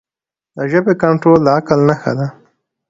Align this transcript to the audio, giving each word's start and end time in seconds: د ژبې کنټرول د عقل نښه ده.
د 0.55 0.57
ژبې 0.71 0.93
کنټرول 1.03 1.39
د 1.43 1.47
عقل 1.57 1.79
نښه 1.89 2.11
ده. 2.17 2.27